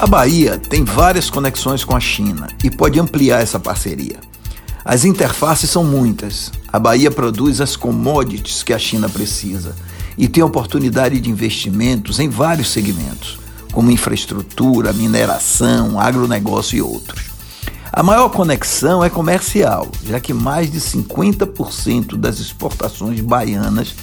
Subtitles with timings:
[0.00, 4.20] A Bahia tem várias conexões com a China e pode ampliar essa parceria.
[4.84, 6.52] As interfaces são muitas.
[6.72, 9.74] A Bahia produz as commodities que a China precisa
[10.16, 13.40] e tem oportunidade de investimentos em vários segmentos,
[13.72, 17.24] como infraestrutura, mineração, agronegócio e outros.
[17.92, 23.96] A maior conexão é comercial, já que mais de 50% das exportações baianas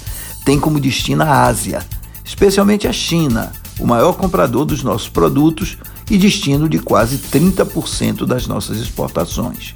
[0.44, 1.82] tem como destino a Ásia,
[2.26, 5.78] especialmente a China, o maior comprador dos nossos produtos
[6.10, 9.74] e destino de quase 30% das nossas exportações.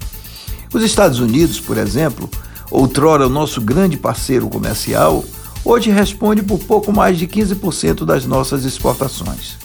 [0.73, 2.29] Os Estados Unidos, por exemplo,
[2.71, 5.23] outrora o nosso grande parceiro comercial,
[5.65, 9.57] hoje responde por pouco mais de 15% das nossas exportações.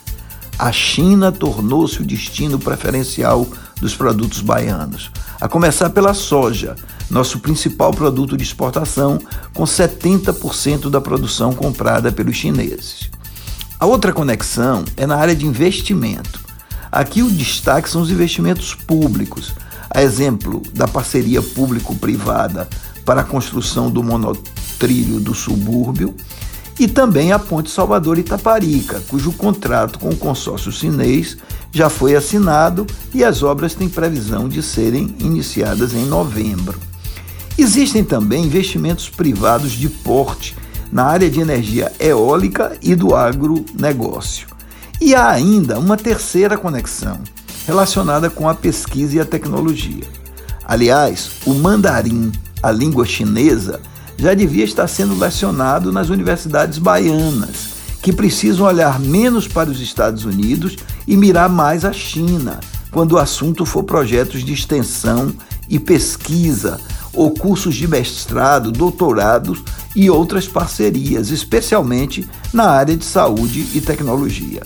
[0.59, 3.46] A China tornou-se o destino preferencial
[3.80, 6.76] dos produtos baianos, a começar pela soja,
[7.10, 9.18] nosso principal produto de exportação,
[9.52, 13.10] com 70% da produção comprada pelos chineses.
[13.84, 16.41] A outra conexão é na área de investimento.
[16.91, 19.52] Aqui o destaque são os investimentos públicos,
[19.91, 22.66] a exemplo da parceria público-privada
[23.04, 26.15] para a construção do monotrilho do subúrbio
[26.80, 31.37] e também a Ponte Salvador Itaparica, cujo contrato com o consórcio chinês
[31.71, 36.80] já foi assinado e as obras têm previsão de serem iniciadas em novembro.
[37.59, 40.57] Existem também investimentos privados de porte
[40.93, 44.49] na área de energia eólica e do agronegócio.
[45.01, 47.18] E há ainda uma terceira conexão,
[47.66, 50.04] relacionada com a pesquisa e a tecnologia.
[50.65, 52.32] Aliás, o mandarim,
[52.63, 53.80] a língua chinesa,
[54.16, 60.24] já devia estar sendo lecionado nas universidades baianas, que precisam olhar menos para os Estados
[60.24, 60.76] Unidos
[61.07, 62.60] e mirar mais a China,
[62.91, 65.34] quando o assunto for projetos de extensão
[65.69, 66.78] e pesquisa
[67.12, 69.62] ou cursos de mestrado, doutorados
[69.94, 74.62] e outras parcerias, especialmente na área de saúde e tecnologia.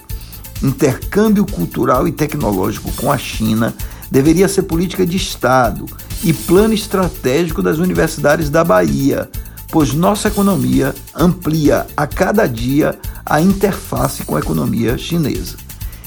[0.62, 3.74] Intercâmbio cultural e tecnológico com a China
[4.10, 5.86] deveria ser política de Estado
[6.24, 9.28] e plano estratégico das universidades da Bahia,
[9.70, 15.56] pois nossa economia amplia a cada dia a interface com a economia chinesa.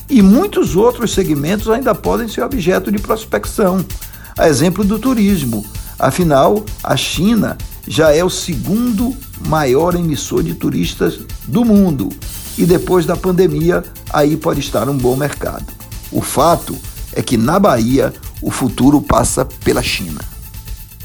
[0.10, 3.86] E muitos outros segmentos ainda podem ser objeto de prospecção,
[4.38, 5.64] a exemplo do turismo,
[6.02, 7.56] Afinal, a China
[7.88, 9.16] já é o segundo
[9.48, 12.10] maior emissor de turistas do mundo
[12.58, 15.66] e depois da pandemia aí pode estar um bom mercado.
[16.12, 16.78] O fato
[17.14, 20.31] é que na Bahia o futuro passa pela China.